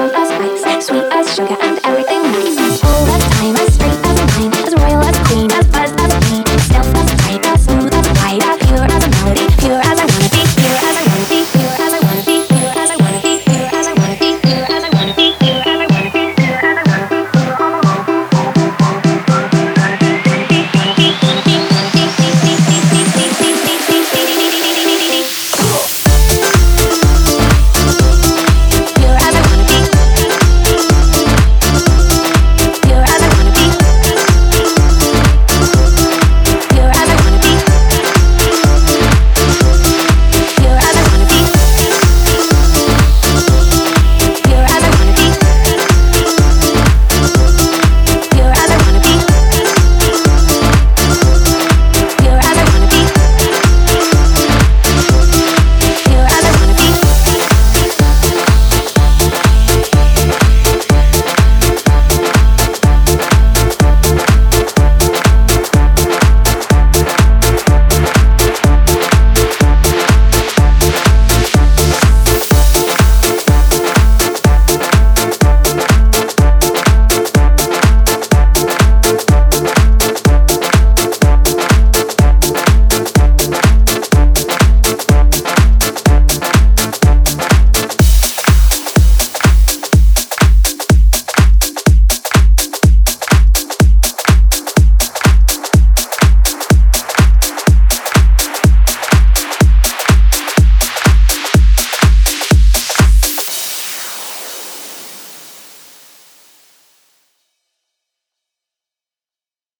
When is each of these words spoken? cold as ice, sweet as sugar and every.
cold 0.00 0.12
as 0.14 0.30
ice, 0.64 0.86
sweet 0.86 1.04
as 1.12 1.34
sugar 1.34 1.56
and 1.60 1.78
every. 1.84 2.09